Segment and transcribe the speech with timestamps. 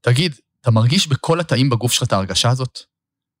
[0.00, 2.78] תגיד, אתה מרגיש בכל התאים בגוף שלך את ההרגשה הזאת?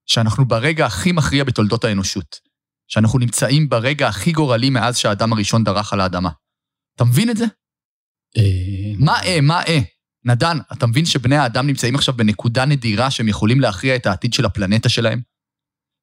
[0.06, 2.50] שאנחנו ברגע הכי מכריע בתולדות האנושות.
[2.90, 6.30] שאנחנו נמצאים ברגע הכי גורלי מאז שהאדם הראשון דרך על האדמה.
[6.96, 7.44] אתה מבין את זה?
[8.36, 9.78] אה, מה אה, מה אה?
[10.24, 14.44] נדן, אתה מבין שבני האדם נמצאים עכשיו בנקודה נדירה שהם יכולים להכריע את העתיד של
[14.44, 15.20] הפלנטה שלהם?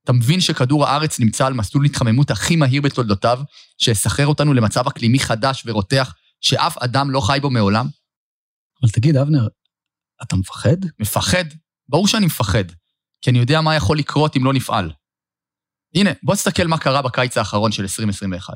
[0.03, 3.39] אתה מבין שכדור הארץ נמצא על מסלול התחממות הכי מהיר בתולדותיו,
[3.77, 7.87] שיסחרר אותנו למצב אקלימי חדש ורותח, שאף אדם לא חי בו מעולם?
[8.81, 9.47] אבל תגיד, אבנר,
[10.23, 10.77] אתה מפחד?
[10.99, 11.45] מפחד?
[11.89, 12.63] ברור שאני מפחד,
[13.21, 14.91] כי אני יודע מה יכול לקרות אם לא נפעל.
[15.95, 18.53] הנה, בוא תסתכל מה קרה בקיץ האחרון של 2021.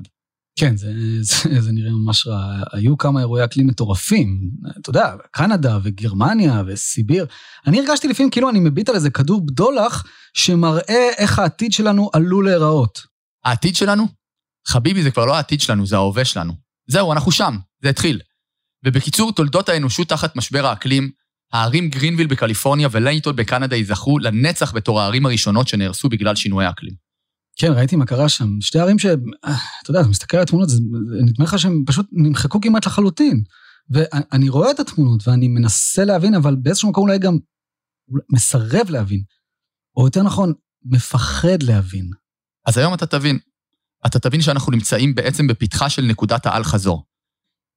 [0.60, 2.64] כן, זה, זה, זה נראה ממש רע.
[2.72, 4.50] היו כמה אירועי אקלים מטורפים.
[4.80, 7.26] אתה יודע, קנדה וגרמניה וסיביר.
[7.68, 10.04] אני הרגשתי לפעמים כאילו אני מביט על איזה כדור בדולח
[10.34, 13.02] שמראה איך העתיד שלנו עלול להיראות.
[13.46, 14.08] העתיד שלנו?
[14.68, 16.54] חביבי, זה כבר לא העתיד שלנו, זה ההווה שלנו.
[16.88, 18.22] זהו, אנחנו שם, זה התחיל.
[18.86, 21.12] ובקיצור, תולדות האנושות תחת משבר האקלים,
[21.54, 26.94] הערים גרינוויל בקליפורניה ולייטון בקנדה ייזכרו לנצח בתור הערים הראשונות שנהרסו בגלל שינויי האקלים.
[27.56, 28.62] כן, ראיתי מה קרה שם.
[28.62, 29.06] שתי ערים ש...
[29.06, 30.70] אתה יודע, אתה מסתכל על התמונות,
[31.26, 33.44] נדמה לך שהם פשוט נמחקו כמעט לחלוטין.
[33.90, 37.38] ואני רואה את התמונות ואני מנסה להבין, אבל באיזשהו מקום אולי גם
[38.34, 39.24] מסרב להבין.
[39.98, 40.54] או יותר נכון,
[40.86, 42.10] מפחד להבין.
[42.66, 43.40] אז היום אתה תבין.
[44.06, 47.06] אתה תבין שאנחנו נמצאים בעצם בפתחה של נקודת האל-חזור.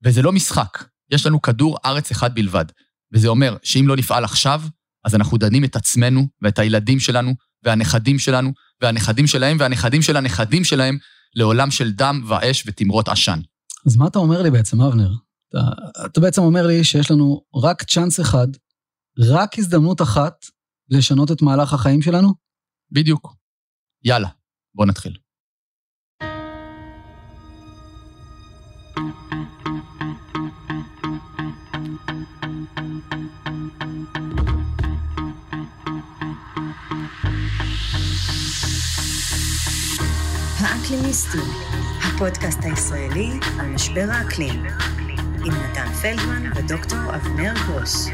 [0.04, 2.64] וזה לא משחק, יש לנו כדור ארץ אחד בלבד.
[3.12, 4.62] וזה אומר שאם לא נפעל עכשיו,
[5.04, 10.64] אז אנחנו דנים את עצמנו ואת הילדים שלנו והנכדים שלנו והנכדים שלהם והנכדים של הנכדים
[10.64, 10.98] שלהם
[11.34, 13.40] לעולם של דם ואש ותמרות עשן.
[13.86, 15.10] אז מה אתה אומר לי בעצם, אבנר?
[15.48, 15.58] אתה,
[16.06, 18.48] אתה בעצם אומר לי שיש לנו רק צ'אנס אחד,
[19.18, 20.34] רק הזדמנות אחת
[20.88, 22.34] לשנות את מהלך החיים שלנו?
[22.92, 23.36] בדיוק.
[24.04, 24.28] יאללה,
[24.74, 25.16] בוא נתחיל.
[41.14, 41.52] האקלימיסטים,
[42.02, 43.30] הפודקאסט הישראלי
[43.60, 44.64] על משבר האקלים,
[45.44, 48.08] עם נתן פלדמן ודוקטור אבנר גרוס.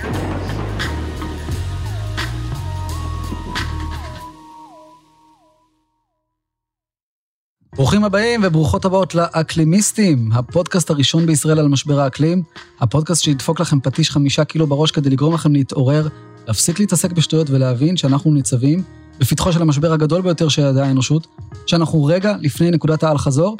[7.75, 12.43] ברוכים הבאים וברוכות הבאות לאקלימיסטים, הפודקאסט הראשון בישראל על משבר האקלים,
[12.81, 16.09] הפודקאסט שידפוק לכם פטיש חמישה קילו בראש כדי לגרום לכם להתעורר,
[16.47, 21.27] להפסיק להתעסק בשטויות ולהבין שאנחנו ניצבים בפתחו של המשבר הגדול ביותר שידעה האנושות,
[21.67, 23.57] שאנחנו רגע לפני נקודת האל-חזור,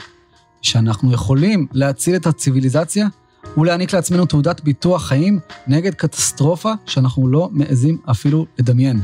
[0.63, 3.09] שאנחנו יכולים להציל את הציוויליזציה
[3.57, 9.01] ולהעניק לעצמנו תעודת ביטוח חיים נגד קטסטרופה שאנחנו לא מעזים אפילו לדמיין.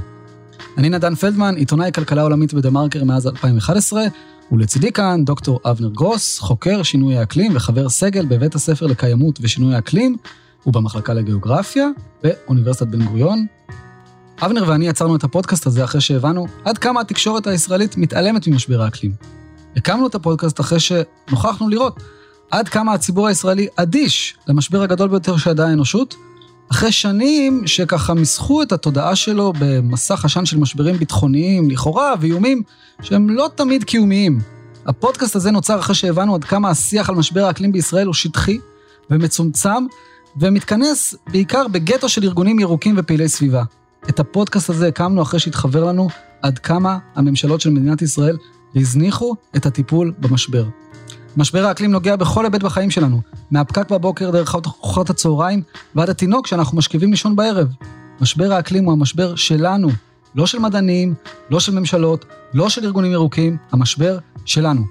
[0.79, 4.05] אני נדן פלדמן, עיתונאי כלכלה עולמית בדה-מרקר מאז 2011,
[4.53, 10.17] ולצידי כאן דוקטור אבנר גרוס, חוקר שינוי האקלים וחבר סגל בבית הספר לקיימות ושינוי האקלים,
[10.67, 11.89] ובמחלקה לגיאוגרפיה
[12.23, 13.47] באוניברסיטת בן גוריון.
[14.43, 19.13] אבנר ואני יצרנו את הפודקאסט הזה אחרי שהבנו עד כמה התקשורת הישראלית מתעלמת ממשבר האקלים.
[19.77, 22.01] הקמנו את הפודקאסט אחרי שנוכחנו לראות
[22.51, 26.15] עד כמה הציבור הישראלי אדיש למשבר הגדול ביותר שידעה האנושות,
[26.71, 32.63] אחרי שנים שככה מסחו את התודעה שלו במסך עשן של משברים ביטחוניים, לכאורה, ואיומים
[33.03, 34.41] שהם לא תמיד קיומיים.
[34.87, 38.59] הפודקאסט הזה נוצר אחרי שהבנו עד כמה השיח על משבר האקלים בישראל הוא שטחי
[39.11, 39.87] ומצומצם,
[40.41, 43.63] ומתכנס בעיקר בגטו של ארגונים ירוקים ופעילי סביבה.
[44.09, 46.09] את הפודקאסט הזה הקמנו אחרי שהתחבר לנו
[46.43, 48.37] עד כמה הממשלות של מדינת ישראל
[48.77, 50.65] הזניחו את הטיפול במשבר.
[51.37, 55.63] משבר האקלים נוגע בכל היבט בחיים שלנו, מהפקק בבוקר דרך ארוחת הצהריים
[55.95, 57.69] ועד התינוק שאנחנו משכיבים לישון בערב.
[58.21, 59.89] משבר האקלים הוא המשבר שלנו,
[60.35, 61.15] לא של מדענים,
[61.51, 62.25] לא של ממשלות,
[62.55, 64.83] לא של ארגונים ירוקים, המשבר שלנו.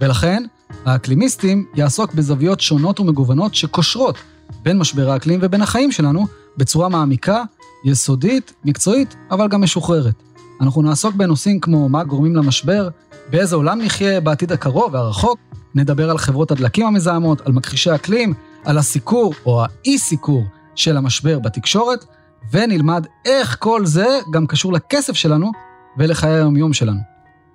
[0.00, 0.42] ולכן,
[0.84, 4.18] האקלימיסטים יעסוק בזוויות שונות ומגוונות שקושרות
[4.62, 7.42] בין משבר האקלים ובין החיים שלנו בצורה מעמיקה,
[7.84, 10.22] יסודית, מקצועית, אבל גם משוחררת.
[10.60, 12.88] אנחנו נעסוק בנושאים כמו מה גורמים למשבר,
[13.30, 15.38] באיזה עולם נחיה בעתיד הקרוב והרחוק,
[15.74, 18.34] נדבר על חברות הדלקים המזהמות, על מכחישי אקלים,
[18.64, 20.44] על הסיקור או האי-סיקור
[20.74, 22.04] של המשבר בתקשורת,
[22.52, 25.50] ונלמד איך כל זה גם קשור לכסף שלנו
[25.98, 27.00] ולחיי היומיום שלנו.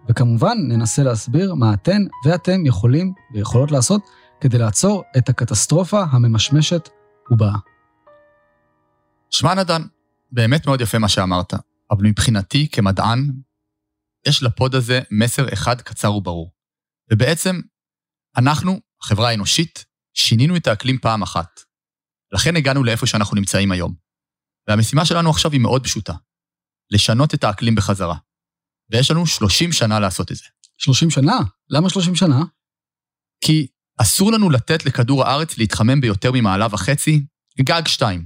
[0.09, 4.01] וכמובן, ננסה להסביר מה אתן ואתם יכולים ויכולות לעשות
[4.41, 6.89] כדי לעצור את הקטסטרופה הממשמשת
[7.31, 7.55] ובאה.
[9.29, 9.81] שמע נדן,
[10.33, 11.53] באמת מאוד יפה מה שאמרת,
[11.91, 13.19] אבל מבחינתי כמדען,
[14.27, 16.51] יש לפוד הזה מסר אחד קצר וברור.
[17.11, 17.61] ובעצם,
[18.37, 21.59] אנחנו, החברה האנושית, שינינו את האקלים פעם אחת.
[22.31, 23.95] לכן הגענו לאיפה שאנחנו נמצאים היום.
[24.67, 26.13] והמשימה שלנו עכשיו היא מאוד פשוטה,
[26.91, 28.17] לשנות את האקלים בחזרה.
[28.91, 30.43] ויש לנו 30 שנה לעשות את זה.
[30.77, 31.37] 30 שנה?
[31.69, 32.39] למה 30 שנה?
[33.45, 33.67] כי
[34.01, 37.25] אסור לנו לתת לכדור הארץ להתחמם ביותר ממעלה וחצי,
[37.61, 38.25] גג שתיים.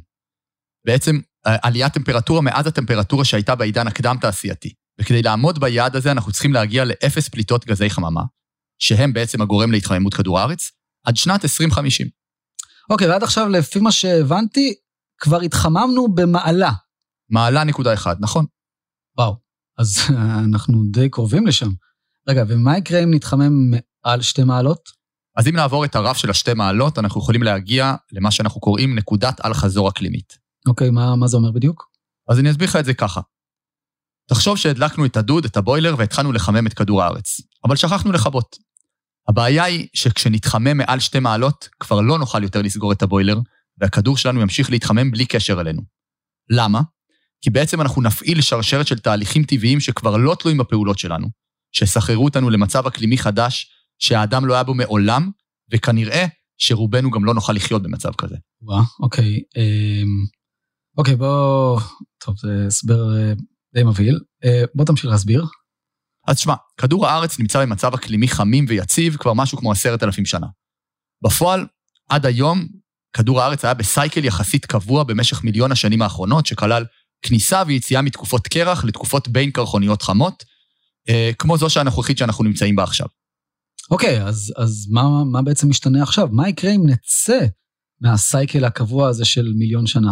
[0.86, 4.74] בעצם עליית טמפרטורה מאז הטמפרטורה שהייתה בעידן הקדם-תעשייתי.
[5.02, 8.22] וכדי לעמוד ביעד הזה, אנחנו צריכים להגיע לאפס פליטות גזי חממה,
[8.80, 10.72] שהם בעצם הגורם להתחממות כדור הארץ,
[11.06, 12.08] עד שנת 2050.
[12.90, 14.74] אוקיי, ועד עכשיו, לפי מה שהבנתי,
[15.20, 16.72] כבר התחממנו במעלה.
[17.30, 18.46] מעלה נקודה אחד, נכון.
[19.18, 19.36] וואו,
[19.78, 20.00] אז
[20.46, 21.70] אנחנו די קרובים לשם.
[22.30, 24.90] רגע, ומה יקרה אם נתחמם מעל שתי מעלות?
[25.38, 29.46] אז אם נעבור את הרף של השתי מעלות, אנחנו יכולים להגיע למה שאנחנו קוראים נקודת
[29.46, 30.47] אל-חזור אקלימית.
[30.68, 31.90] אוקיי, מה, מה זה אומר בדיוק?
[32.30, 33.22] אז אני אסביר לך את זה ככה.
[34.30, 37.42] תחשוב שהדלקנו את הדוד, את הבוילר, והתחלנו לחמם את כדור הארץ.
[37.68, 38.58] אבל שכחנו לכבות.
[39.30, 43.40] הבעיה היא שכשנתחמם מעל שתי מעלות, כבר לא נוכל יותר לסגור את הבוילר,
[43.78, 45.82] והכדור שלנו ימשיך להתחמם בלי קשר אלינו.
[46.50, 46.82] למה?
[47.42, 51.28] כי בעצם אנחנו נפעיל שרשרת של תהליכים טבעיים שכבר לא תלויים בפעולות שלנו,
[51.72, 55.32] שיסחררו אותנו למצב אקלימי חדש שהאדם לא היה בו מעולם,
[55.72, 56.26] וכנראה
[56.58, 58.36] שרובנו גם לא נוכל לחיות במצב כזה.
[58.62, 59.42] וואה, אוקיי.
[60.98, 61.80] אוקיי, בוא...
[62.26, 63.34] טוב, זה הסבר אה,
[63.74, 64.20] די מבהיל.
[64.46, 65.46] אה, בוא תמשיך להסביר.
[66.28, 70.48] אז שמע, כדור הארץ נמצא במצב אקלימי חמים ויציב כבר משהו כמו עשרת אלפים שנה.
[71.24, 71.66] בפועל,
[72.10, 72.68] עד היום,
[73.14, 76.86] כדור הארץ היה בסייקל יחסית קבוע במשך מיליון השנים האחרונות, שכלל
[77.22, 80.44] כניסה ויציאה מתקופות קרח לתקופות בין קרחוניות חמות,
[81.10, 83.08] אה, כמו זו שהנוכחית שאנחנו נמצאים בה עכשיו.
[83.92, 86.28] אוקיי, אז, אז מה, מה בעצם משתנה עכשיו?
[86.32, 87.40] מה יקרה אם נצא
[88.02, 90.12] מהסייקל הקבוע הזה של מיליון שנה?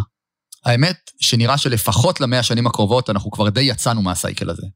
[0.65, 4.67] האמת שנראה שלפחות למאה השנים הקרובות אנחנו כבר די יצאנו מהסייקל הזה.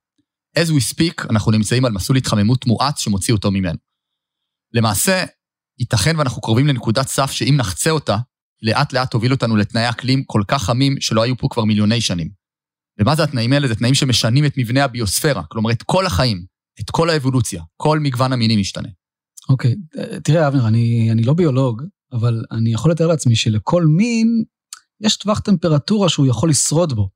[0.60, 3.78] as we speak, אנחנו נמצאים על מסלול התחממות מואץ שמוציא אותו ממנו.
[4.74, 5.24] למעשה,
[5.80, 8.18] ייתכן ואנחנו קרובים לנקודת סף שאם נחצה אותה,
[8.62, 12.30] לאט לאט תוביל אותנו לתנאי אקלים כל כך חמים שלא היו פה כבר מיליוני שנים.
[13.00, 13.68] ומה זה התנאים האלה?
[13.68, 16.46] זה תנאים שמשנים את מבנה הביוספירה, כלומר את כל החיים,
[16.80, 18.90] את כל האבולוציה, כל מגוון המינים משתנה.
[19.50, 19.76] אוקיי,
[20.24, 24.44] תראה, אבנר, אני, אני לא ביולוג, אבל אני יכול לתאר לעצמי שלכל מין
[25.02, 27.10] יש טווח טמפרטורה שהוא יכול לשרוד בו.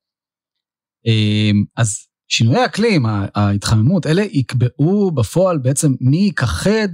[1.05, 6.87] אמ, אז שינויי האקלים, ההתחממות, אלה יקבעו בפועל בעצם מי ייכחד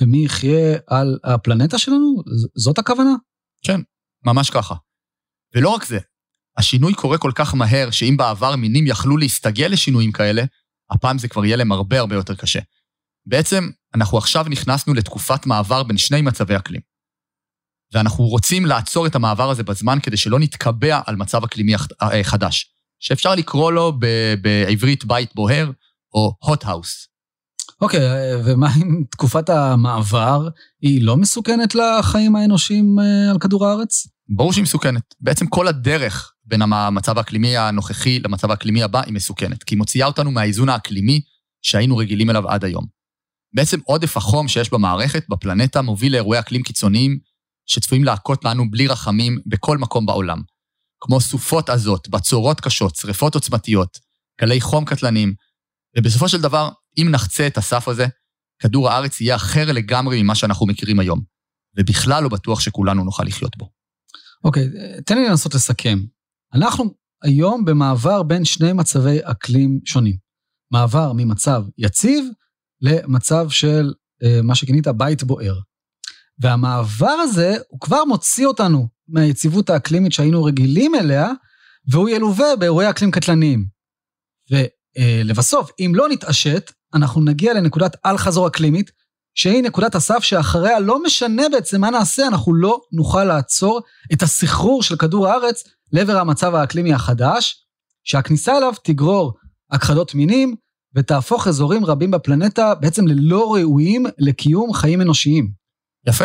[0.00, 2.22] ומי יחיה על הפלנטה שלנו?
[2.54, 3.10] זאת הכוונה?
[3.64, 3.80] כן,
[4.26, 4.74] ממש ככה.
[5.54, 5.98] ולא רק זה,
[6.56, 10.42] השינוי קורה כל כך מהר, שאם בעבר מינים יכלו להסתגל לשינויים כאלה,
[10.90, 12.60] הפעם זה כבר יהיה להם הרבה הרבה יותר קשה.
[13.26, 16.80] בעצם, אנחנו עכשיו נכנסנו לתקופת מעבר בין שני מצבי אקלים.
[17.94, 22.70] ואנחנו רוצים לעצור את המעבר הזה בזמן כדי שלא נתקבע על מצב אקלימי אה, חדש,
[23.00, 23.92] שאפשר לקרוא לו
[24.42, 25.70] בעברית בית בוער,
[26.14, 27.08] או hot house.
[27.80, 30.48] אוקיי, okay, ומה עם תקופת המעבר?
[30.82, 34.06] היא לא מסוכנת לחיים האנושיים אה, על כדור הארץ?
[34.28, 35.14] ברור שהיא מסוכנת.
[35.20, 40.06] בעצם כל הדרך בין המצב האקלימי הנוכחי למצב האקלימי הבא היא מסוכנת, כי היא מוציאה
[40.06, 41.20] אותנו מהאיזון האקלימי
[41.62, 42.84] שהיינו רגילים אליו עד היום.
[43.54, 47.18] בעצם עודף החום שיש במערכת, בפלנטה, מוביל לאירועי אקלים קיצוניים
[47.66, 50.42] שצפויים להכות לנו בלי רחמים בכל מקום בעולם.
[51.00, 53.98] כמו סופות עזות, בצורות קשות, שריפות עוצמתיות,
[54.40, 55.34] גלי חום קטלניים,
[55.96, 56.68] ובסופו של דבר,
[56.98, 58.06] אם נחצה את הסף הזה,
[58.58, 61.20] כדור הארץ יהיה אחר לגמרי ממה שאנחנו מכירים היום,
[61.78, 63.70] ובכלל לא בטוח שכולנו נוכל לחיות בו.
[64.44, 65.98] אוקיי, okay, תן לי לנסות לסכם.
[66.54, 70.16] אנחנו היום במעבר בין שני מצבי אקלים שונים.
[70.72, 72.24] מעבר ממצב יציב
[72.80, 73.92] למצב של
[74.24, 75.60] אה, מה שכינית בית בוער.
[76.38, 81.28] והמעבר הזה, הוא כבר מוציא אותנו מהיציבות האקלימית שהיינו רגילים אליה,
[81.90, 83.66] והוא ילווה באירועי אקלים קטלניים.
[84.50, 88.90] ולבסוף, אם לא נתעשת, אנחנו נגיע לנקודת אל-חזור אקלימית,
[89.34, 93.80] שהיא נקודת הסף שאחריה לא משנה בעצם מה נעשה, אנחנו לא נוכל לעצור
[94.12, 97.66] את הסחרור של כדור הארץ לעבר המצב האקלימי החדש,
[98.04, 99.32] שהכניסה אליו תגרור
[99.70, 100.54] הכחדות מינים
[100.94, 105.63] ותהפוך אזורים רבים בפלנטה בעצם ללא ראויים לקיום חיים אנושיים.
[106.06, 106.24] יפה.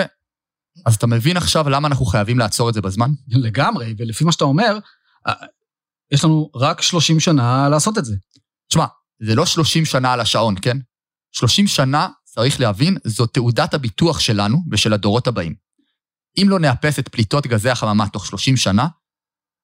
[0.85, 3.09] אז אתה מבין עכשיו למה אנחנו חייבים לעצור את זה בזמן?
[3.27, 4.77] לגמרי, ולפי מה שאתה אומר,
[5.27, 5.33] אה,
[6.11, 8.15] יש לנו רק 30 שנה לעשות את זה.
[8.69, 8.85] תשמע,
[9.21, 10.77] זה לא 30 שנה על השעון, כן?
[11.31, 15.55] 30 שנה, צריך להבין, זו תעודת הביטוח שלנו ושל הדורות הבאים.
[16.37, 18.87] אם לא נאפס את פליטות גזי החממה תוך 30 שנה,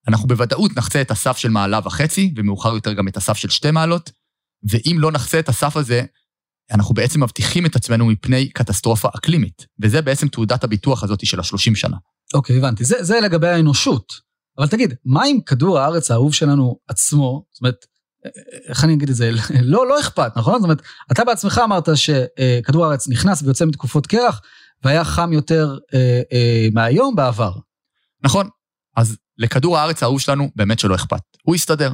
[0.08, 3.72] אנחנו בוודאות נחצה את הסף של מעלה וחצי, ומאוחר יותר גם את הסף של שתי
[3.72, 4.12] מעלות,
[4.70, 6.04] ואם לא נחצה את הסף הזה,
[6.72, 11.76] אנחנו בעצם מבטיחים את עצמנו מפני קטסטרופה אקלימית, וזה בעצם תעודת הביטוח הזאת של השלושים
[11.76, 11.98] שנה.
[12.34, 12.84] אוקיי, הבנתי.
[12.84, 14.14] זה, זה לגבי האנושות.
[14.58, 17.46] אבל תגיד, מה עם כדור הארץ האהוב שלנו עצמו?
[17.52, 17.86] זאת אומרת,
[18.70, 19.32] איך אני אגיד את זה?
[19.62, 20.54] לא, לא אכפת, נכון?
[20.54, 20.82] זאת אומרת,
[21.12, 24.42] אתה בעצמך אמרת שכדור הארץ נכנס ויוצא מתקופות קרח,
[24.84, 27.52] והיה חם יותר אה, אה, מהיום בעבר.
[28.24, 28.50] נכון.
[28.98, 31.22] אז לכדור הארץ האהוב שלנו באמת שלא אכפת.
[31.44, 31.94] הוא יסתדר.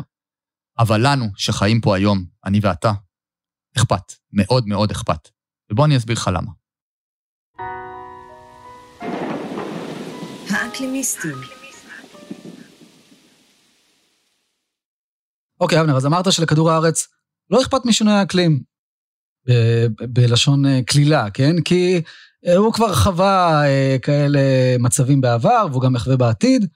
[0.79, 2.91] אבל לנו, שחיים פה היום, אני ואתה,
[3.77, 4.13] אכפת.
[4.33, 5.29] מאוד מאוד אכפת.
[5.71, 6.51] ובוא אני אסביר לך למה.
[10.49, 11.37] האקלימיסטים
[15.61, 17.07] אוקיי, אבנר, אז אמרת שלכדור הארץ
[17.49, 18.63] לא אכפת משינוי האקלים,
[19.47, 21.61] ב- בלשון אה, קלילה, כן?
[21.65, 22.01] כי
[22.47, 24.39] אה, הוא כבר חווה אה, כאלה
[24.79, 26.67] מצבים בעבר, והוא גם יחווה בעתיד,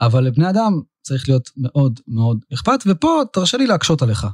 [0.00, 4.26] אבל לבני אדם צריך להיות מאוד מאוד אכפת, ופה תרשה לי להקשות עליך.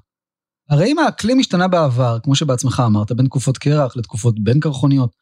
[0.70, 5.16] הרי אם האקלים השתנה בעבר, כמו שבעצמך אמרת, בין תקופות קרח לתקופות בין קרחוניות,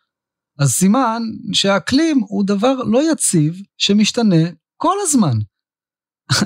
[0.59, 5.39] אז סימן שהאקלים הוא דבר לא יציב שמשתנה כל הזמן.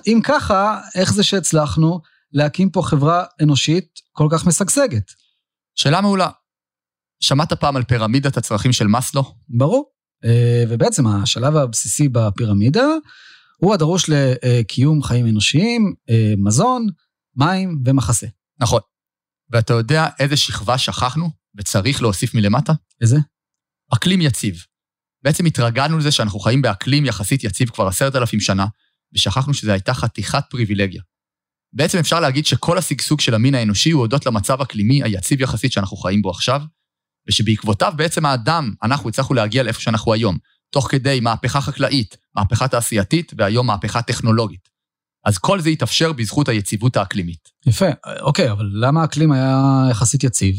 [0.06, 2.00] אם ככה, איך זה שהצלחנו
[2.32, 5.10] להקים פה חברה אנושית כל כך משגשגת?
[5.74, 6.28] שאלה מעולה.
[7.20, 9.34] שמעת פעם על פירמידת הצרכים של מאסלו?
[9.48, 9.92] ברור.
[10.24, 12.86] אה, ובעצם השלב הבסיסי בפירמידה
[13.56, 16.86] הוא הדרוש לקיום חיים אנושיים, אה, מזון,
[17.36, 18.26] מים ומחסה.
[18.60, 18.80] נכון.
[19.50, 22.72] ואתה יודע איזה שכבה שכחנו וצריך להוסיף מלמטה?
[23.00, 23.16] איזה?
[23.94, 24.64] אקלים יציב.
[25.24, 28.66] בעצם התרגלנו לזה שאנחנו חיים באקלים יחסית יציב כבר עשרת אלפים שנה,
[29.14, 31.02] ושכחנו שזו הייתה חתיכת פריבילגיה.
[31.72, 35.96] בעצם אפשר להגיד שכל השגשוג של המין האנושי הוא הודות למצב אקלימי היציב יחסית שאנחנו
[35.96, 36.62] חיים בו עכשיו,
[37.28, 40.38] ושבעקבותיו בעצם האדם, אנחנו הצלחנו להגיע לאיפה שאנחנו היום,
[40.70, 44.68] תוך כדי מהפכה חקלאית, מהפכה תעשייתית, והיום מהפכה טכנולוגית.
[45.24, 47.48] אז כל זה התאפשר בזכות היציבות האקלימית.
[47.66, 47.86] יפה,
[48.20, 50.54] אוקיי, אבל למה האקלים היה יחסית יציב?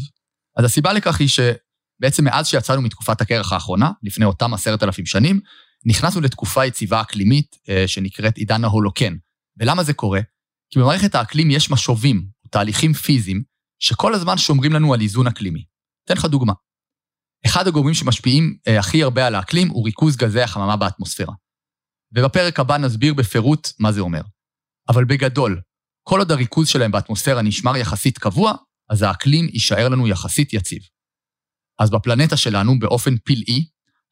[0.56, 5.40] אז הסיבה לכך היא שבעצם מאז שיצאנו מתקופת הקרח האחרונה, לפני אותם עשרת אלפים שנים,
[5.86, 9.16] נכנסנו לתקופה יציבה אקלימית אה, שנקראת עידן ההולוקן.
[9.56, 10.20] ולמה זה קורה?
[10.70, 13.42] כי במערכת האקלים יש משובים, תהליכים פיזיים,
[13.78, 15.64] שכל הזמן שומרים לנו על איזון אקלימי.
[16.04, 16.52] אתן לך דוגמה.
[17.46, 21.34] אחד הגורמים שמשפיעים אה, הכי הרבה על האקלים הוא ריכוז גזי החממה באטמוספירה.
[22.16, 24.20] ובפרק הבא נסביר בפירוט מה זה אומר.
[24.88, 25.60] אבל בגדול,
[26.02, 28.52] כל עוד הריכוז שלהם באטמוספירה נשמר יחסית קבוע,
[28.90, 30.82] אז האקלים יישאר לנו יחסית יציב.
[31.78, 33.64] אז בפלנטה שלנו, באופן פלאי,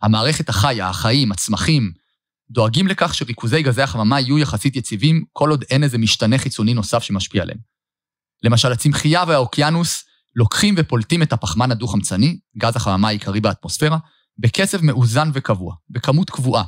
[0.02, 1.92] המערכת החיה, החיים, הצמחים,
[2.50, 7.02] דואגים לכך שריכוזי גזי החממה יהיו יחסית יציבים כל עוד אין איזה משתנה חיצוני נוסף
[7.02, 7.58] שמשפיע עליהם.
[8.42, 10.04] למשל, הצמחייה והאוקיינוס
[10.36, 13.98] לוקחים ופולטים את הפחמן הדו-חמצני, גז החממה העיקרי באטמוספירה,
[14.38, 16.64] בקצב מאוזן וקבוע, בכמות קבועה,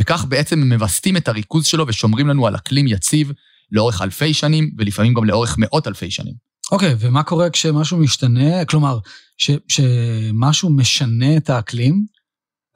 [0.00, 3.32] וכך בעצם הם מווסתים את הריכוז שלו ושומרים לנו על אקלים יציב
[3.72, 6.34] לאורך אלפי שנים, ולפעמים גם לאורך מאות אלפי שנים.
[6.72, 8.64] אוקיי, ומה קורה כשמשהו משתנה?
[8.64, 8.98] כלומר,
[9.38, 12.06] ש, שמשהו משנה את האקלים?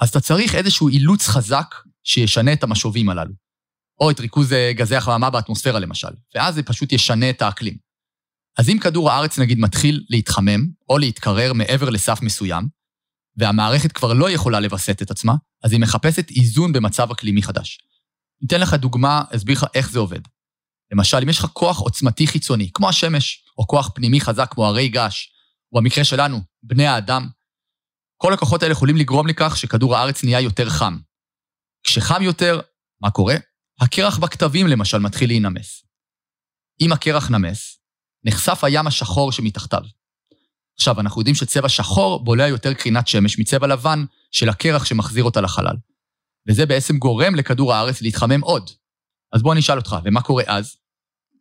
[0.00, 1.74] אז אתה צריך איזשהו אילוץ חזק
[2.04, 3.32] שישנה את המשובים הללו.
[4.00, 7.76] או את ריכוז אה, גזי החממה באטמוספירה למשל, ואז זה פשוט ישנה את האקלים.
[8.58, 12.66] אז אם כדור הארץ נגיד מתחיל להתחמם, או להתקרר מעבר לסף מסוים,
[13.40, 17.78] והמערכת כבר לא יכולה לווסת את עצמה, אז היא מחפשת איזון במצב אקלימי חדש.
[18.42, 20.20] ניתן לך דוגמה, אסביר לך איך זה עובד.
[20.92, 24.88] למשל, אם יש לך כוח עוצמתי חיצוני, כמו השמש, או כוח פנימי חזק כמו הרי
[24.88, 25.26] געש,
[25.73, 27.28] או במקרה שלנו, בני האדם,
[28.16, 30.99] כל הכוחות האלה יכולים לגרום לכך שכדור הארץ נהיה יותר חם.
[31.82, 32.61] כשחם יותר,
[33.02, 33.35] מה קורה?
[33.80, 35.85] הקרח בכתבים למשל מתחיל להינמס.
[36.80, 37.80] אם הקרח נמס,
[38.25, 39.82] נחשף הים השחור שמתחתיו.
[40.80, 45.40] עכשיו, אנחנו יודעים שצבע שחור בולע יותר קרינת שמש מצבע לבן של הקרח שמחזיר אותה
[45.40, 45.76] לחלל.
[46.49, 48.70] וזה בעצם גורם לכדור הארץ להתחמם עוד.
[49.32, 50.76] אז בוא אני אשאל אותך, ומה קורה אז?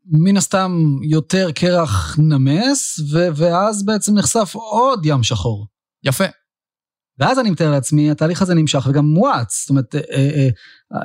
[0.06, 5.68] מן הסתם יותר קרח נמס, ו- ואז בעצם נחשף עוד ים שחור.
[6.04, 6.26] יפה.
[7.20, 9.62] ואז אני מתאר לעצמי, התהליך הזה נמשך וגם מואץ.
[9.62, 10.50] זאת אומרת, אה, אה,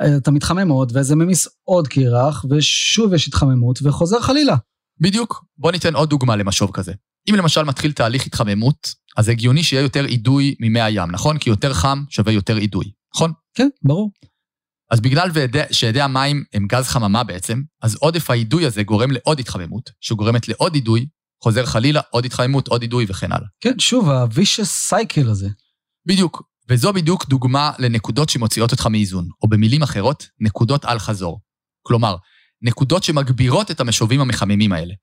[0.01, 4.55] אה, אתה מתחמם עוד, וזה ממיס עוד קרח, ושוב יש התחממות, וחוזר חלילה.
[5.01, 5.45] בדיוק.
[5.57, 6.93] בוא ניתן עוד דוגמה למשוב כזה.
[7.29, 11.37] אם למשל מתחיל תהליך התחממות, אז הגיוני שיהיה יותר אידוי ממי הים, נכון?
[11.37, 13.31] כי יותר חם שווה יותר אידוי, נכון?
[13.53, 14.11] כן, ברור.
[14.91, 15.29] אז בגלל
[15.71, 20.75] שאדי המים הם גז חממה בעצם, אז עודף האידוי הזה גורם לעוד התחממות, שגורמת לעוד
[20.75, 21.05] אידוי,
[21.43, 23.47] חוזר חלילה, עוד התחממות, עוד אידוי וכן הלאה.
[23.61, 25.49] כן, שוב, ה-vicious cycle הזה.
[26.05, 26.43] בדיוק.
[26.69, 31.41] וזו בדיוק דוגמה לנקודות שמוציאות אותך מאיזון, או במילים אחרות, נקודות על חזור.
[31.81, 32.15] כלומר,
[32.61, 34.93] נקודות שמגבירות את המשובים המחממים האלה.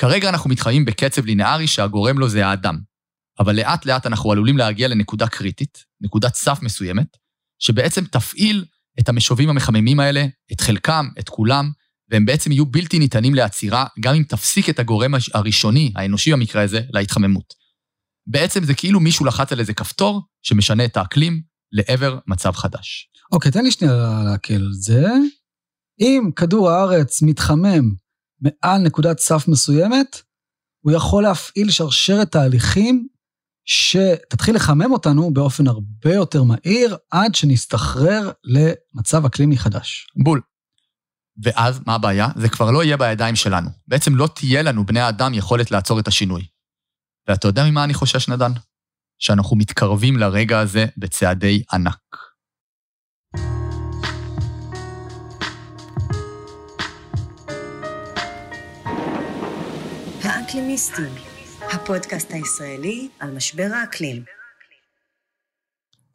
[0.00, 2.78] כרגע אנחנו מתחיים בקצב לינארי שהגורם לו זה האדם,
[3.38, 7.16] אבל לאט לאט אנחנו עלולים להגיע לנקודה קריטית, נקודת סף מסוימת,
[7.58, 8.64] שבעצם תפעיל
[9.00, 11.70] את המשובים המחממים האלה, את חלקם, את כולם,
[12.10, 16.80] והם בעצם יהיו בלתי ניתנים לעצירה, גם אם תפסיק את הגורם הראשוני, האנושי במקרה הזה,
[16.92, 17.54] להתחממות.
[18.26, 21.42] בעצם זה כאילו מישהו לחץ על איזה כפתור שמשנה את האקלים
[21.72, 23.10] לעבר מצב חדש.
[23.32, 25.06] אוקיי, תן לי שנייה להקל על זה.
[26.00, 28.09] אם כדור הארץ מתחמם
[28.40, 30.22] מעל נקודת סף מסוימת,
[30.84, 33.08] הוא יכול להפעיל שרשרת תהליכים
[33.64, 40.06] שתתחיל לחמם אותנו באופן הרבה יותר מהיר, עד שנסתחרר למצב אקלימי חדש.
[40.24, 40.40] בול.
[41.42, 42.28] ואז, מה הבעיה?
[42.36, 43.70] זה כבר לא יהיה בידיים שלנו.
[43.88, 46.46] בעצם לא תהיה לנו, בני האדם, יכולת לעצור את השינוי.
[47.28, 48.52] ואתה יודע ממה אני חושש, נדן?
[49.18, 52.29] שאנחנו מתקרבים לרגע הזה בצעדי ענק.
[60.50, 61.14] האקלימיסטים,
[61.72, 64.24] הפודקאסט הישראלי על משבר האקלים.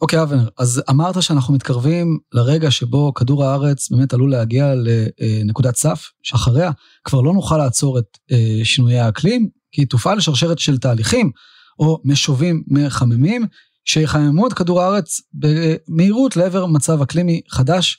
[0.01, 6.09] אוקיי, אבנר, אז אמרת שאנחנו מתקרבים לרגע שבו כדור הארץ באמת עלול להגיע לנקודת סף,
[6.23, 6.71] שאחריה
[7.03, 11.31] כבר לא נוכל לעצור את אה, שינויי האקלים, כי תופעל שרשרת של תהליכים
[11.79, 13.45] או משובים מחממים,
[13.85, 17.97] שיחממו את כדור הארץ במהירות לעבר מצב אקלימי חדש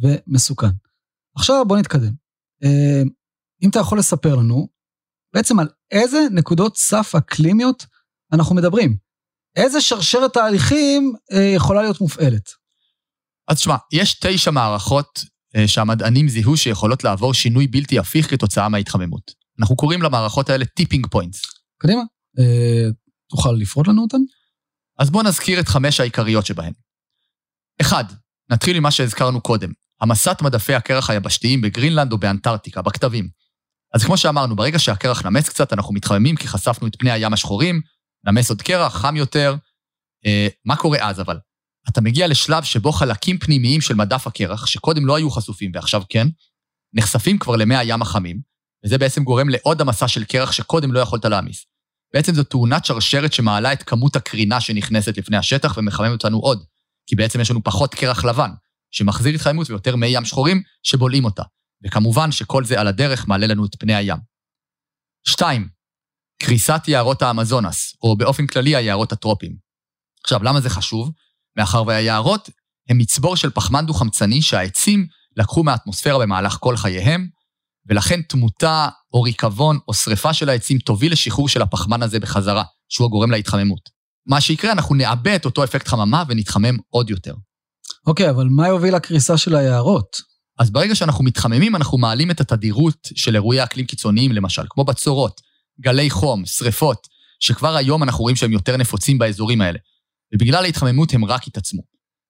[0.00, 0.70] ומסוכן.
[1.36, 2.12] עכשיו בוא נתקדם.
[2.64, 3.02] אה,
[3.62, 4.75] אם אתה יכול לספר לנו,
[5.34, 7.86] בעצם על איזה נקודות סף אקלימיות
[8.32, 8.96] אנחנו מדברים.
[9.56, 12.50] איזה שרשרת תהליכים אה, יכולה להיות מופעלת?
[13.48, 15.20] אז תשמע, יש תשע מערכות
[15.56, 19.30] אה, שהמדענים זיהו שיכולות לעבור שינוי בלתי הפיך כתוצאה מההתחממות.
[19.60, 21.40] אנחנו קוראים למערכות האלה tipping points.
[21.78, 22.02] קדימה,
[22.38, 22.90] אה,
[23.30, 24.18] תוכל לפרוט לנו אותן?
[24.98, 26.72] אז בואו נזכיר את חמש העיקריות שבהן.
[27.80, 28.04] אחד,
[28.50, 33.28] נתחיל עם מה שהזכרנו קודם, המסת מדפי הקרח היבשתיים בגרינלנד או באנטארקטיקה, בכתבים.
[33.96, 37.80] אז כמו שאמרנו, ברגע שהקרח נמס קצת, אנחנו מתחממים כי חשפנו את פני הים השחורים,
[38.26, 39.56] נמס עוד קרח, חם יותר.
[40.26, 41.38] אה, מה קורה אז אבל?
[41.88, 46.26] אתה מגיע לשלב שבו חלקים פנימיים של מדף הקרח, שקודם לא היו חשופים ועכשיו כן,
[46.94, 48.40] נחשפים כבר למי הים החמים,
[48.84, 51.66] וזה בעצם גורם לעוד המסה של קרח שקודם לא יכולת להעמיס.
[52.14, 56.64] בעצם זו תאונת שרשרת שמעלה את כמות הקרינה שנכנסת לפני השטח ומחמם אותנו עוד,
[57.06, 58.50] כי בעצם יש לנו פחות קרח לבן,
[58.90, 61.42] שמחזיר התחממות ויותר מי ים שחורים שבולעים אותה.
[61.84, 64.18] וכמובן שכל זה על הדרך מעלה לנו את פני הים.
[65.28, 65.68] שתיים,
[66.42, 69.56] קריסת יערות האמזונס, או באופן כללי היערות הטרופיים.
[70.24, 71.10] עכשיו, למה זה חשוב?
[71.58, 72.50] מאחר והיערות
[72.88, 75.06] הם מצבור של פחמן דו-חמצני שהעצים
[75.36, 77.28] לקחו מהאטמוספירה במהלך כל חייהם,
[77.88, 83.06] ולכן תמותה או ריקבון או שריפה של העצים תוביל לשחרור של הפחמן הזה בחזרה, שהוא
[83.06, 83.80] הגורם להתחממות.
[84.26, 87.34] מה שיקרה, אנחנו נאבד את אותו אפקט חממה ונתחמם עוד יותר.
[88.06, 90.35] אוקיי, אבל מה יוביל לקריסה של היערות?
[90.58, 95.40] אז ברגע שאנחנו מתחממים, אנחנו מעלים את התדירות של אירועי אקלים קיצוניים, למשל, כמו בצורות,
[95.80, 97.06] גלי חום, שריפות,
[97.40, 99.78] שכבר היום אנחנו רואים שהם יותר נפוצים באזורים האלה.
[100.34, 101.82] ובגלל ההתחממות הם רק התעצמו.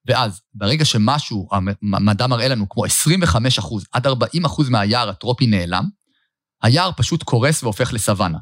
[0.06, 1.48] ואז, ברגע שמשהו,
[1.94, 3.58] המדע מראה לנו, כמו 25
[3.92, 5.84] עד 40 מהיער הטרופי נעלם,
[6.62, 8.38] היער פשוט קורס והופך לסוואנה.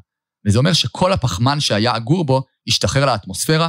[0.47, 3.69] וזה אומר שכל הפחמן שהיה אגור בו ישתחרר לאטמוספירה,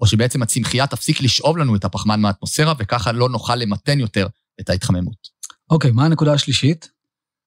[0.00, 4.26] או שבעצם הצמחייה תפסיק לשאוב לנו את הפחמן מהאטמוספירה, וככה לא נוכל למתן יותר
[4.60, 5.41] את ההתחממות.
[5.70, 6.90] אוקיי, מה הנקודה השלישית?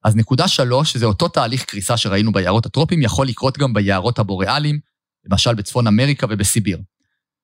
[0.03, 4.79] אז נקודה שלוש, זה אותו תהליך קריסה שראינו ביערות הטרופיים, יכול לקרות גם ביערות הבוריאליים,
[5.25, 6.79] למשל בצפון אמריקה ובסיביר.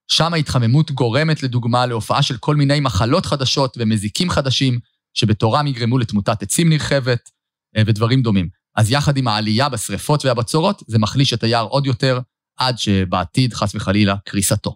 [0.07, 4.79] שם ההתחממות גורמת, לדוגמה, להופעה של כל מיני מחלות חדשות ומזיקים חדשים,
[5.13, 7.29] שבתורם יגרמו לתמותת עצים נרחבת
[7.77, 8.49] אה, ודברים דומים.
[8.75, 12.19] אז יחד עם העלייה בשריפות והבצורות, זה מחליש את היער עוד יותר,
[12.57, 14.75] עד שבעתיד, חס וחלילה, קריסתו.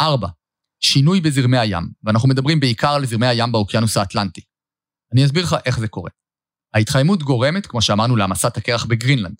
[0.00, 0.28] ארבע,
[0.80, 4.40] שינוי בזרמי הים, ואנחנו מדברים בעיקר על זרמי הים באוקיינוס האטלנטי.
[5.12, 6.10] אני אסביר לך איך זה קורה.
[6.74, 9.36] ההתחממות גורמת, כמו שאמרנו, להעמסת הקרח בגרינלנד.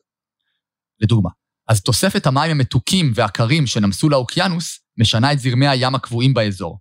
[1.01, 1.31] לדוגמה,
[1.69, 6.79] אז תוספת המים המתוקים והקרים שנמסו לאוקיינוס משנה את זרמי הים הקבועים באזור.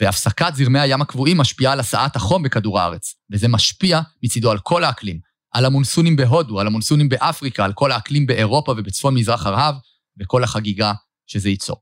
[0.00, 4.84] והפסקת זרמי הים הקבועים משפיעה על הסעת החום בכדור הארץ, וזה משפיע מצידו על כל
[4.84, 5.20] האקלים,
[5.52, 9.74] על המונסונים בהודו, על המונסונים באפריקה, על כל האקלים באירופה ובצפון מזרח הרהב,
[10.20, 10.92] וכל החגיגה
[11.26, 11.76] שזה ייצור.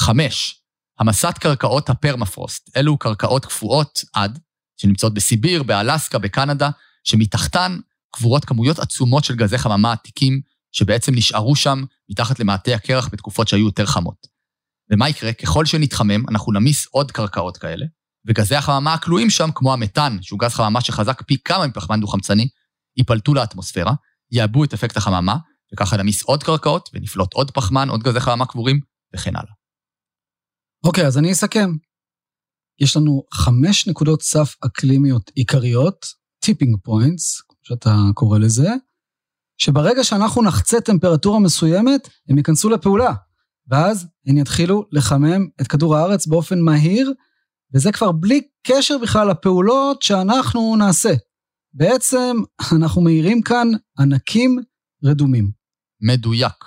[0.00, 0.62] חמש,
[0.98, 4.38] המסת קרקעות הפרמפרוסט, אלו קרקעות קפואות עד,
[4.76, 6.70] שנמצאות בסיביר, באלסקה, בקנדה,
[7.04, 7.78] שמתחתן
[8.10, 10.40] קבורות כמויות עצומות של גזי חממה עתיקים,
[10.72, 14.26] שבעצם נשארו שם מתחת למעטה הקרח בתקופות שהיו יותר חמות.
[14.90, 15.32] ומה יקרה?
[15.32, 17.86] ככל שנתחמם, אנחנו נמיס עוד קרקעות כאלה,
[18.26, 22.48] וגזי החממה הכלואים שם, כמו המתאן, שהוא גז חממה שחזק פי כמה מפחמן דו-חמצני,
[22.96, 23.92] ייפלטו לאטמוספירה,
[24.30, 25.36] יעבו את אפקט החממה,
[25.72, 28.80] וככה נמיס עוד קרקעות, ונפלוט עוד פחמן, עוד גזי חממה קבורים,
[29.14, 29.52] וכן הלאה.
[30.84, 31.72] אוקיי, okay, אז אני אסכם.
[32.80, 36.06] יש לנו חמש נקודות סף אקלימיות עיקריות,
[36.40, 38.68] tipping points, כמו שאתה קורא לזה,
[39.58, 43.12] שברגע שאנחנו נחצה טמפרטורה מסוימת, הם ייכנסו לפעולה.
[43.68, 47.12] ואז הם יתחילו לחמם את כדור הארץ באופן מהיר,
[47.74, 51.14] וזה כבר בלי קשר בכלל לפעולות שאנחנו נעשה.
[51.74, 52.36] בעצם
[52.76, 54.58] אנחנו מעירים כאן ענקים
[55.04, 55.50] רדומים.
[56.00, 56.64] מדויק.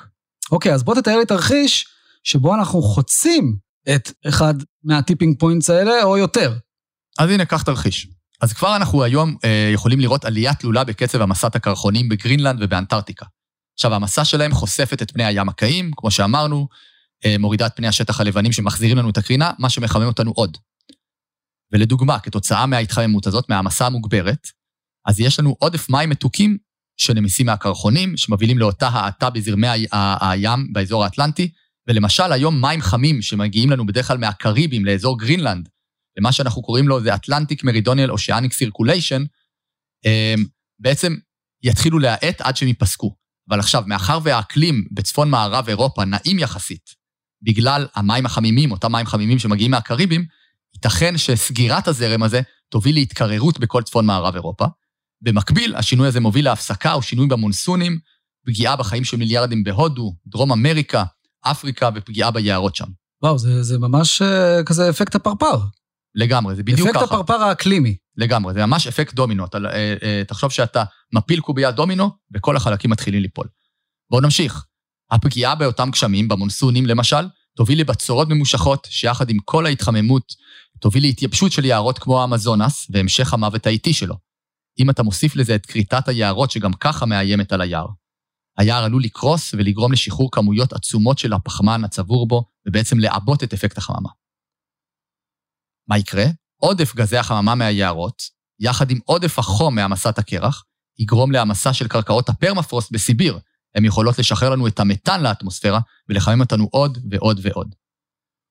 [0.52, 1.88] אוקיי, אז בוא תתאר לי תרחיש
[2.24, 3.58] שבו אנחנו חוצים
[3.96, 6.54] את אחד מה tipping points האלה, או יותר.
[7.20, 8.08] אז הנה, קח תרחיש.
[8.42, 13.26] אז כבר אנחנו היום אה, יכולים לראות עלייה תלולה בקצב המסת הקרחונים בגרינלנד ובאנטארקטיקה.
[13.74, 16.68] עכשיו, המסה שלהם חושפת את פני הים הקאים, כמו שאמרנו,
[17.26, 20.58] אה, מורידה את פני השטח הלבנים שמחזירים לנו את הקרינה, מה שמחמם אותנו עוד.
[21.72, 24.48] ולדוגמה, כתוצאה מההתחממות הזאת, מהמסה המוגברת,
[25.08, 26.58] אז יש לנו עודף מים מתוקים
[26.98, 29.68] שנמסים מהקרחונים, שמובילים לאותה האטה בזרמי
[30.22, 31.52] הים באזור האטלנטי,
[31.90, 35.70] ולמשל היום מים חמים שמגיעים לנו בדרך כלל מהקריבים לאזור גרינלנד,
[36.20, 39.26] למה שאנחנו קוראים לו זה Atlantic Meridional Oceanic Circulation,
[40.80, 41.16] בעצם
[41.64, 43.16] יתחילו להאט עד שהם ייפסקו.
[43.50, 46.90] אבל עכשיו, מאחר והאקלים בצפון מערב אירופה נעים יחסית,
[47.42, 50.26] בגלל המים החמימים, אותם מים חמימים שמגיעים מהקריבים,
[50.74, 54.66] ייתכן שסגירת הזרם הזה תוביל להתקררות בכל צפון מערב אירופה.
[55.22, 58.00] במקביל, השינוי הזה מוביל להפסקה או שינוי במונסונים,
[58.46, 61.04] פגיעה בחיים של מיליארדים בהודו, דרום אמריקה,
[61.42, 62.88] אפריקה ופגיעה ביערות שם.
[63.24, 65.58] וואו, זה, זה ממש uh, כזה אפקט הפרפר.
[66.16, 67.04] לגמרי, זה בדיוק אפקט ככה.
[67.04, 67.96] אפקט הפרפר האקלימי.
[68.18, 69.46] לגמרי, זה ממש אפקט דומינו.
[69.46, 73.48] אתה, אה, אה, תחשוב שאתה מפיל קוביית דומינו, וכל החלקים מתחילים ליפול.
[74.12, 74.66] בואו נמשיך.
[75.12, 80.24] הפגיעה באותם גשמים, במונסונים למשל, תוביל לבצורות ממושכות, שיחד עם כל ההתחממות,
[80.80, 84.16] תוביל להתייבשות של יערות כמו האמזונס, והמשך המוות האיטי שלו.
[84.80, 87.88] אם אתה מוסיף לזה את כריתת היערות שגם ככה מאיימת על היער.
[88.60, 93.78] היער עלול לקרוס ולגרום לשחרור כמויות עצומות של הפחמן הצבור בו, ובעצם לעבות את אפקט
[93.78, 94.10] החממה.
[95.88, 96.26] מה יקרה?
[96.62, 98.22] עודף גזי החממה מהיערות,
[98.60, 100.64] יחד עם עודף החום מהמסת הקרח,
[101.00, 103.40] יגרום להמסה של קרקעות הפרמפרוסט בסיביר.
[103.76, 107.76] הן יכולות לשחרר לנו את המתאן לאטמוספירה ולחמם אותנו עוד ועוד ועוד.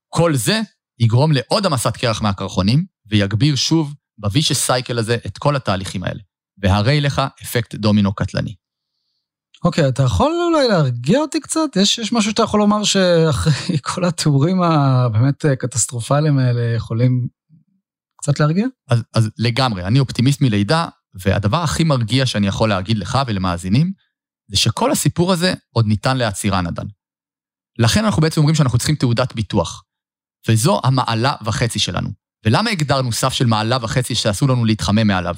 [0.09, 0.61] כל זה
[0.99, 6.21] יגרום לעוד המסת קרח מהקרחונים, ויגביר שוב ב vicious cycle הזה את כל התהליכים האלה.
[6.63, 8.55] והרי לך אפקט דומינו קטלני.
[9.65, 11.77] אוקיי, okay, אתה יכול אולי להרגיע אותי קצת?
[11.77, 17.29] יש, יש משהו שאתה יכול לומר שאחרי כל התיאורים הבאמת קטסטרופליים האלה יכולים
[18.21, 18.67] קצת להרגיע?
[18.89, 23.93] אז, אז לגמרי, אני אופטימיסט מלידה, והדבר הכי מרגיע שאני יכול להגיד לך ולמאזינים,
[24.49, 26.87] זה שכל הסיפור הזה עוד ניתן לעצירה נדן.
[27.79, 29.85] לכן אנחנו בעצם אומרים שאנחנו צריכים תעודת ביטוח.
[30.49, 32.11] וזו המעלה וחצי שלנו.
[32.45, 35.35] ולמה הגדרנו סף של מעלה וחצי שאסור לנו להתחמם מעליו?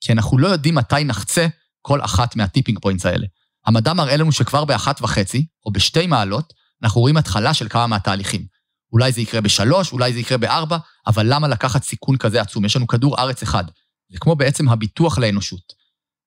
[0.00, 1.46] כי אנחנו לא יודעים מתי נחצה
[1.82, 3.26] כל אחת מה tipping points האלה.
[3.66, 8.46] המדע מראה לנו שכבר באחת וחצי, או בשתי מעלות, אנחנו רואים התחלה של כמה מהתהליכים.
[8.92, 12.64] אולי זה יקרה בשלוש, אולי זה יקרה בארבע, אבל למה לקחת סיכון כזה עצום?
[12.64, 13.64] יש לנו כדור ארץ אחד.
[14.12, 15.82] זה כמו בעצם הביטוח לאנושות.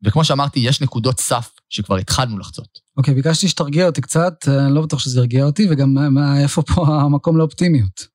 [0.06, 2.80] וכמו שאמרתי, יש נקודות סף שכבר התחלנו לחצות.
[2.98, 6.62] אוקיי, okay, ביקשתי שתרגיע אותי קצת, אני לא בטוח שזה ירגיע אותי, וגם מה, איפה
[6.62, 8.08] פה המקום לאופטימיות.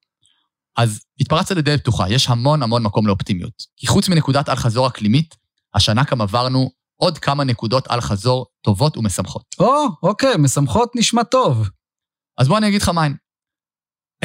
[0.77, 3.53] אז התפרצת לדלת פתוחה, יש המון המון מקום לאופטימיות.
[3.77, 5.35] כי חוץ מנקודת אל-חזור אקלימית,
[5.75, 9.45] השנה גם עברנו עוד כמה נקודות אל-חזור טובות ומשמחות.
[9.59, 11.69] או, oh, אוקיי, משמחות נשמע טוב.
[12.39, 13.15] אז בוא אני אגיד לך מהן.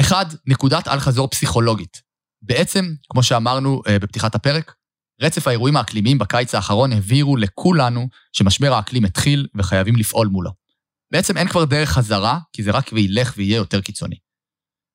[0.00, 2.02] אחד, נקודת אל-חזור פסיכולוגית.
[2.42, 4.74] בעצם, כמו שאמרנו uh, בפתיחת הפרק,
[5.20, 10.50] רצף האירועים האקלימיים בקיץ האחרון הבהירו לכולנו שמשבר האקלים התחיל וחייבים לפעול מולו.
[11.12, 14.16] בעצם אין כבר דרך חזרה, כי זה רק וילך ויהיה יותר קיצוני.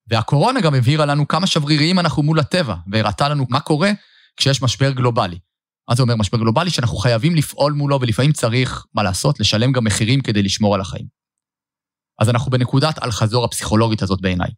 [0.07, 3.91] והקורונה גם הבהירה לנו כמה שבריריים אנחנו מול הטבע, והראתה לנו מה קורה
[4.37, 5.39] כשיש משבר גלובלי.
[5.91, 6.69] מה זה אומר משבר גלובלי?
[6.69, 11.05] שאנחנו חייבים לפעול מולו, ולפעמים צריך, מה לעשות, לשלם גם מחירים כדי לשמור על החיים.
[12.19, 14.51] אז אנחנו בנקודת אל-חזור הפסיכולוגית הזאת בעיניי.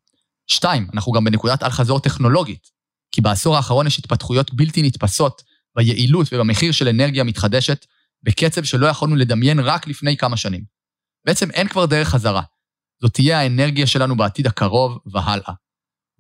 [0.48, 2.68] שתיים, אנחנו גם בנקודת אל-חזור טכנולוגית,
[3.12, 5.42] כי בעשור האחרון יש התפתחויות בלתי נתפסות
[5.76, 7.86] ביעילות ובמחיר של אנרגיה מתחדשת,
[8.24, 10.64] בקצב שלא יכולנו לדמיין רק לפני כמה שנים.
[11.26, 12.42] בעצם אין כבר דרך חזרה.
[13.02, 15.54] זאת תהיה האנרגיה שלנו בעתיד הקרוב והלאה.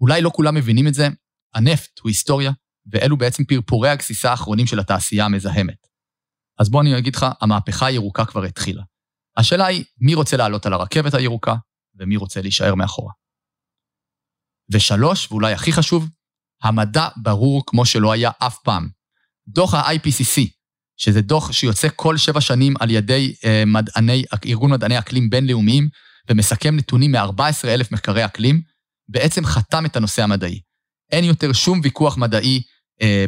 [0.02, 1.08] אולי לא כולם מבינים את זה,
[1.54, 2.52] הנפט הוא היסטוריה,
[2.91, 5.88] ואלו בעצם פרפורי הגסיסה האחרונים של התעשייה המזהמת.
[6.60, 8.84] אז בוא אני אגיד לך, המהפכה הירוקה כבר התחילה.
[9.38, 11.56] השאלה היא, מי רוצה לעלות על הרכבת הירוקה,
[11.96, 13.12] ומי רוצה להישאר מאחורה.
[14.72, 16.10] ושלוש, ואולי הכי חשוב,
[16.63, 18.89] המדע ברור כמו שלא היה אף פעם.
[19.48, 20.41] דוח ה-IPCC,
[20.98, 25.89] שזה דוח שיוצא כל שבע שנים על ידי אה, מדעני, ארגון מדעני אקלים בינלאומיים,
[26.30, 28.62] ומסכם נתונים מ-14,000 מחקרי אקלים,
[29.10, 30.62] בעצם חתם את הנושא המדעי.
[31.12, 32.62] אין יותר שום ויכוח מדעי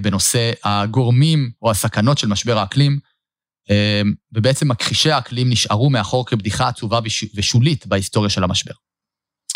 [0.02, 3.00] בנושא הגורמים או הסכנות של משבר האקלים,
[3.70, 4.02] אה,
[4.34, 7.00] ובעצם מכחישי האקלים נשארו מאחור כבדיחה עצובה
[7.36, 8.74] ושולית בהיסטוריה של המשבר.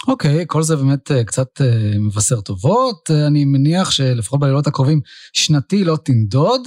[0.07, 1.61] אוקיי, okay, כל זה באמת uh, קצת
[1.99, 3.11] מבשר טובות.
[3.27, 5.01] אני מניח שלפחות בלילות הקרובים
[5.33, 6.61] שנתי לא תנדוד.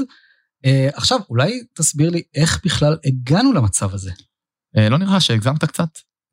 [0.94, 4.10] עכשיו, אולי תסביר לי איך בכלל הגענו למצב הזה.
[4.90, 5.88] לא נראה שהגזמת קצת?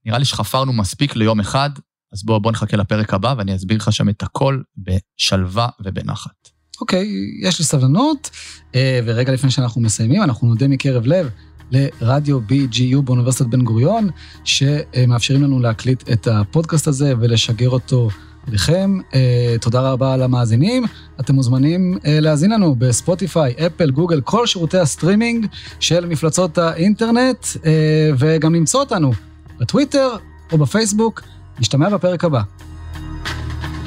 [0.05, 1.69] נראה לי שחפרנו מספיק ליום אחד,
[2.13, 6.49] אז בוא, בוא נחכה לפרק הבא ואני אסביר לך שם את הכל בשלווה ובנחת.
[6.81, 7.07] אוקיי,
[7.41, 8.29] יש לי סבלנות,
[8.71, 11.29] uh, ורגע לפני שאנחנו מסיימים, אנחנו נודה מקרב לב
[11.71, 14.09] לרדיו BGU באוניברסיטת בן גוריון,
[14.43, 18.09] שמאפשרים לנו להקליט את הפודקאסט הזה ולשגר אותו
[18.47, 18.97] לכם.
[19.13, 20.85] אה, תודה רבה למאזינים.
[21.19, 25.47] אתם מוזמנים אה, להאזין לנו בספוטיפיי, אפל, גוגל, כל שירותי הסטרימינג
[25.79, 29.11] של מפלצות האינטרנט, אה, וגם למצוא אותנו
[29.59, 30.09] בטוויטר
[30.51, 31.21] או בפייסבוק.
[31.59, 32.41] נשתמע בפרק הבא.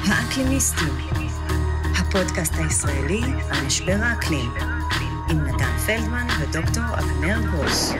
[0.05, 1.12] האקלימיסטים,
[2.15, 4.51] הפודקאסט הישראלי על משבר האקלים.
[5.29, 7.93] עם נתן פלדמן ודוקטור אבנר גרוס.